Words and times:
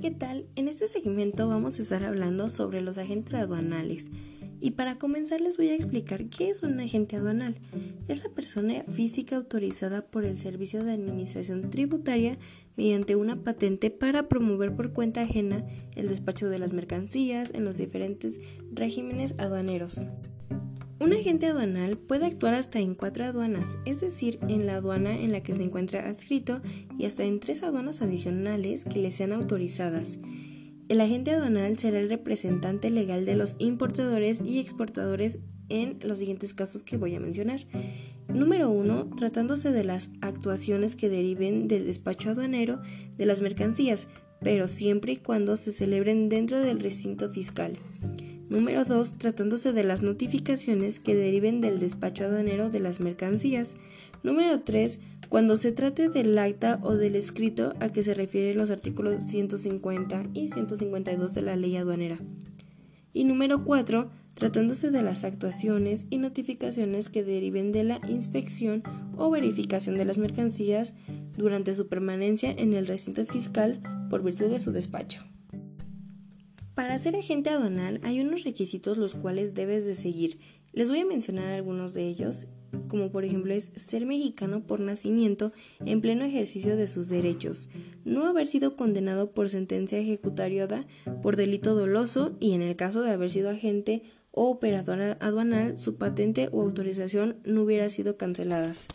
¿qué 0.00 0.10
tal? 0.12 0.46
En 0.54 0.68
este 0.68 0.86
segmento 0.86 1.48
vamos 1.48 1.78
a 1.78 1.82
estar 1.82 2.04
hablando 2.04 2.48
sobre 2.48 2.80
los 2.80 2.98
agentes 2.98 3.34
aduanales. 3.34 4.10
Y 4.60 4.72
para 4.72 4.96
comenzar 4.96 5.40
les 5.40 5.56
voy 5.56 5.70
a 5.70 5.74
explicar 5.74 6.26
qué 6.26 6.50
es 6.50 6.62
un 6.62 6.78
agente 6.78 7.16
aduanal. 7.16 7.56
Es 8.06 8.22
la 8.22 8.30
persona 8.30 8.84
física 8.84 9.36
autorizada 9.36 10.02
por 10.06 10.24
el 10.24 10.38
Servicio 10.38 10.84
de 10.84 10.92
Administración 10.92 11.70
Tributaria 11.70 12.38
mediante 12.76 13.16
una 13.16 13.42
patente 13.42 13.90
para 13.90 14.28
promover 14.28 14.74
por 14.76 14.92
cuenta 14.92 15.22
ajena 15.22 15.64
el 15.96 16.08
despacho 16.08 16.48
de 16.48 16.58
las 16.58 16.72
mercancías 16.72 17.52
en 17.54 17.64
los 17.64 17.76
diferentes 17.76 18.40
regímenes 18.72 19.34
aduaneros. 19.38 20.08
Un 21.00 21.12
agente 21.12 21.46
aduanal 21.46 21.96
puede 21.96 22.26
actuar 22.26 22.54
hasta 22.54 22.80
en 22.80 22.96
cuatro 22.96 23.24
aduanas, 23.24 23.78
es 23.84 24.00
decir, 24.00 24.40
en 24.48 24.66
la 24.66 24.76
aduana 24.76 25.16
en 25.16 25.30
la 25.30 25.42
que 25.44 25.52
se 25.52 25.62
encuentra 25.62 26.08
adscrito 26.08 26.60
y 26.98 27.04
hasta 27.04 27.24
en 27.24 27.38
tres 27.38 27.62
aduanas 27.62 28.02
adicionales 28.02 28.84
que 28.84 28.98
le 28.98 29.12
sean 29.12 29.32
autorizadas. 29.32 30.18
El 30.88 31.00
agente 31.00 31.30
aduanal 31.30 31.78
será 31.78 32.00
el 32.00 32.10
representante 32.10 32.90
legal 32.90 33.26
de 33.26 33.36
los 33.36 33.54
importadores 33.60 34.42
y 34.44 34.58
exportadores 34.58 35.38
en 35.68 35.98
los 36.02 36.18
siguientes 36.18 36.52
casos 36.52 36.82
que 36.82 36.96
voy 36.96 37.14
a 37.14 37.20
mencionar. 37.20 37.60
Número 38.26 38.68
1. 38.68 39.10
Tratándose 39.16 39.70
de 39.70 39.84
las 39.84 40.10
actuaciones 40.20 40.96
que 40.96 41.08
deriven 41.08 41.68
del 41.68 41.86
despacho 41.86 42.30
aduanero 42.30 42.80
de 43.16 43.26
las 43.26 43.40
mercancías, 43.40 44.08
pero 44.40 44.66
siempre 44.66 45.12
y 45.12 45.16
cuando 45.16 45.56
se 45.56 45.70
celebren 45.70 46.28
dentro 46.28 46.58
del 46.58 46.80
recinto 46.80 47.28
fiscal. 47.30 47.78
Número 48.50 48.86
2. 48.86 49.18
Tratándose 49.18 49.72
de 49.74 49.84
las 49.84 50.02
notificaciones 50.02 51.00
que 51.00 51.14
deriven 51.14 51.60
del 51.60 51.78
despacho 51.78 52.24
aduanero 52.24 52.70
de 52.70 52.80
las 52.80 52.98
mercancías. 52.98 53.76
Número 54.22 54.60
3. 54.60 55.00
Cuando 55.28 55.56
se 55.56 55.70
trate 55.70 56.08
del 56.08 56.38
acta 56.38 56.80
o 56.82 56.94
del 56.94 57.14
escrito 57.14 57.74
a 57.80 57.90
que 57.90 58.02
se 58.02 58.14
refieren 58.14 58.56
los 58.56 58.70
artículos 58.70 59.22
150 59.24 60.28
y 60.32 60.48
152 60.48 61.34
de 61.34 61.42
la 61.42 61.56
ley 61.56 61.76
aduanera. 61.76 62.18
Y 63.12 63.24
número 63.24 63.64
4. 63.64 64.10
Tratándose 64.32 64.90
de 64.90 65.02
las 65.02 65.24
actuaciones 65.24 66.06
y 66.08 66.16
notificaciones 66.16 67.10
que 67.10 67.24
deriven 67.24 67.70
de 67.70 67.84
la 67.84 68.00
inspección 68.08 68.82
o 69.18 69.30
verificación 69.30 69.98
de 69.98 70.06
las 70.06 70.16
mercancías 70.16 70.94
durante 71.36 71.74
su 71.74 71.88
permanencia 71.88 72.50
en 72.50 72.72
el 72.72 72.86
recinto 72.86 73.26
fiscal 73.26 73.82
por 74.08 74.22
virtud 74.22 74.46
de 74.46 74.58
su 74.58 74.72
despacho. 74.72 75.26
Para 76.78 76.96
ser 77.00 77.16
agente 77.16 77.50
aduanal 77.50 77.98
hay 78.04 78.20
unos 78.20 78.44
requisitos 78.44 78.98
los 78.98 79.16
cuales 79.16 79.52
debes 79.52 79.84
de 79.84 79.94
seguir. 79.94 80.38
Les 80.72 80.88
voy 80.88 81.00
a 81.00 81.04
mencionar 81.04 81.50
algunos 81.50 81.92
de 81.92 82.06
ellos, 82.06 82.46
como 82.86 83.10
por 83.10 83.24
ejemplo 83.24 83.52
es 83.52 83.72
ser 83.74 84.06
mexicano 84.06 84.64
por 84.64 84.78
nacimiento 84.78 85.50
en 85.84 86.00
pleno 86.00 86.24
ejercicio 86.24 86.76
de 86.76 86.86
sus 86.86 87.08
derechos, 87.08 87.68
no 88.04 88.26
haber 88.26 88.46
sido 88.46 88.76
condenado 88.76 89.32
por 89.32 89.48
sentencia 89.48 89.98
ejecutariada 89.98 90.86
por 91.20 91.34
delito 91.34 91.74
doloso 91.74 92.36
y 92.38 92.52
en 92.52 92.62
el 92.62 92.76
caso 92.76 93.02
de 93.02 93.10
haber 93.10 93.30
sido 93.30 93.50
agente 93.50 94.04
o 94.30 94.48
operador 94.48 95.18
aduanal, 95.18 95.80
su 95.80 95.96
patente 95.96 96.48
o 96.52 96.62
autorización 96.62 97.38
no 97.42 97.64
hubiera 97.64 97.90
sido 97.90 98.16
canceladas. 98.16 98.86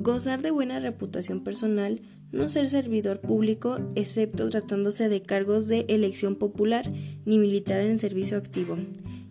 Gozar 0.00 0.40
de 0.40 0.50
buena 0.50 0.80
reputación 0.80 1.44
personal, 1.44 2.00
no 2.32 2.48
ser 2.48 2.66
servidor 2.70 3.20
público, 3.20 3.78
excepto 3.96 4.48
tratándose 4.48 5.10
de 5.10 5.20
cargos 5.20 5.68
de 5.68 5.84
elección 5.88 6.36
popular, 6.36 6.90
ni 7.26 7.38
militar 7.38 7.82
en 7.82 7.98
servicio 7.98 8.38
activo, 8.38 8.78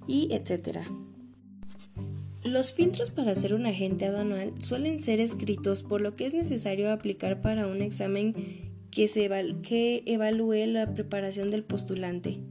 y 0.06 0.32
etc. 0.32 0.82
Los 2.44 2.76
filtros 2.76 3.10
para 3.10 3.34
ser 3.34 3.56
un 3.56 3.66
agente 3.66 4.06
aduanal 4.06 4.54
suelen 4.62 5.02
ser 5.02 5.22
escritos, 5.22 5.82
por 5.82 6.02
lo 6.02 6.16
que 6.16 6.28
es 6.28 6.36
necesario 6.36 6.92
aplicar 6.92 7.42
para 7.42 7.66
un 7.66 7.82
examen 7.82 8.36
que, 8.92 10.04
evalúe 10.06 10.68
la 10.68 10.94
preparación 10.94 11.50
del 11.50 11.64
postulante. 11.64 12.42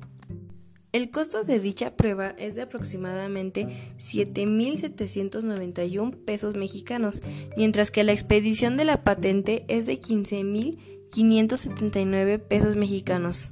El 0.91 1.11
costo 1.11 1.45
de 1.45 1.61
dicha 1.61 1.97
prueba 1.97 2.31
es 2.39 2.55
de 2.55 2.63
aproximadamente 2.63 3.69
7.791 3.99 6.17
pesos 6.25 6.57
mexicanos, 6.57 7.23
mientras 7.59 7.91
que 7.91 8.05
la 8.05 8.13
expedición 8.13 8.79
de 8.79 8.87
la 8.87 9.05
patente 9.05 9.67
es 9.69 9.85
de 9.85 10.01
15.579 10.01 12.39
pesos 12.39 12.77
mexicanos. 12.77 13.51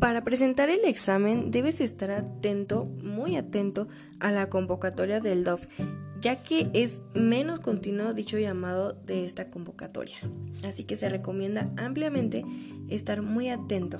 Para 0.00 0.24
presentar 0.24 0.70
el 0.70 0.84
examen 0.84 1.50
debes 1.50 1.82
estar 1.82 2.12
atento, 2.12 2.86
muy 2.86 3.36
atento, 3.36 3.88
a 4.20 4.30
la 4.30 4.48
convocatoria 4.48 5.20
del 5.20 5.44
DOF, 5.44 5.66
ya 6.20 6.42
que 6.42 6.70
es 6.72 7.02
menos 7.14 7.60
continuo 7.60 8.14
dicho 8.14 8.38
llamado 8.38 8.92
de 8.92 9.26
esta 9.26 9.50
convocatoria. 9.50 10.16
Así 10.64 10.84
que 10.84 10.96
se 10.96 11.10
recomienda 11.10 11.70
ampliamente 11.76 12.44
estar 12.88 13.22
muy 13.22 13.48
atento. 13.48 13.98